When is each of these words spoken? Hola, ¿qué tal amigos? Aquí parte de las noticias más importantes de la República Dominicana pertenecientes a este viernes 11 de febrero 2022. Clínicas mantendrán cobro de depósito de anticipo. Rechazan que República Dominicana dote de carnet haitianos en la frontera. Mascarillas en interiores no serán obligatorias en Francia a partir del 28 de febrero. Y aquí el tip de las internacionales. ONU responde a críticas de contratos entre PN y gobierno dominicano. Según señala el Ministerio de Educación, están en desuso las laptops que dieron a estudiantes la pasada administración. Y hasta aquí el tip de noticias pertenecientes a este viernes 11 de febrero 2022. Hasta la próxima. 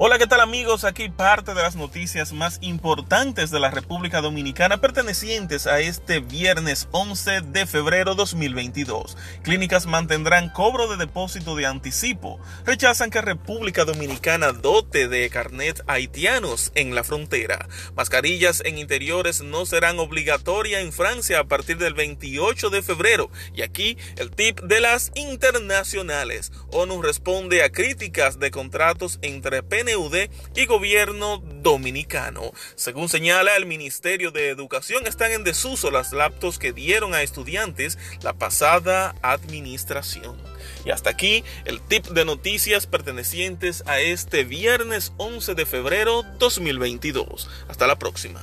Hola, 0.00 0.16
¿qué 0.16 0.28
tal 0.28 0.40
amigos? 0.40 0.84
Aquí 0.84 1.08
parte 1.08 1.54
de 1.54 1.60
las 1.60 1.74
noticias 1.74 2.32
más 2.32 2.58
importantes 2.60 3.50
de 3.50 3.58
la 3.58 3.72
República 3.72 4.20
Dominicana 4.20 4.80
pertenecientes 4.80 5.66
a 5.66 5.80
este 5.80 6.20
viernes 6.20 6.86
11 6.92 7.40
de 7.40 7.66
febrero 7.66 8.14
2022. 8.14 9.16
Clínicas 9.42 9.86
mantendrán 9.86 10.50
cobro 10.50 10.86
de 10.86 10.98
depósito 10.98 11.56
de 11.56 11.66
anticipo. 11.66 12.38
Rechazan 12.64 13.10
que 13.10 13.20
República 13.20 13.84
Dominicana 13.84 14.52
dote 14.52 15.08
de 15.08 15.28
carnet 15.30 15.82
haitianos 15.88 16.70
en 16.76 16.94
la 16.94 17.02
frontera. 17.02 17.68
Mascarillas 17.96 18.62
en 18.64 18.78
interiores 18.78 19.40
no 19.40 19.66
serán 19.66 19.98
obligatorias 19.98 20.80
en 20.80 20.92
Francia 20.92 21.40
a 21.40 21.48
partir 21.48 21.76
del 21.76 21.94
28 21.94 22.70
de 22.70 22.82
febrero. 22.82 23.32
Y 23.52 23.62
aquí 23.62 23.98
el 24.14 24.30
tip 24.30 24.60
de 24.60 24.78
las 24.78 25.10
internacionales. 25.16 26.52
ONU 26.70 27.02
responde 27.02 27.64
a 27.64 27.72
críticas 27.72 28.38
de 28.38 28.52
contratos 28.52 29.18
entre 29.22 29.64
PN 29.64 29.87
y 30.54 30.66
gobierno 30.66 31.42
dominicano. 31.62 32.52
Según 32.74 33.08
señala 33.08 33.56
el 33.56 33.64
Ministerio 33.64 34.30
de 34.30 34.50
Educación, 34.50 35.06
están 35.06 35.32
en 35.32 35.44
desuso 35.44 35.90
las 35.90 36.12
laptops 36.12 36.58
que 36.58 36.72
dieron 36.72 37.14
a 37.14 37.22
estudiantes 37.22 37.96
la 38.22 38.34
pasada 38.34 39.14
administración. 39.22 40.36
Y 40.84 40.90
hasta 40.90 41.10
aquí 41.10 41.42
el 41.64 41.80
tip 41.80 42.06
de 42.08 42.24
noticias 42.24 42.86
pertenecientes 42.86 43.82
a 43.86 44.00
este 44.00 44.44
viernes 44.44 45.12
11 45.16 45.54
de 45.54 45.64
febrero 45.64 46.22
2022. 46.38 47.48
Hasta 47.68 47.86
la 47.86 47.98
próxima. 47.98 48.40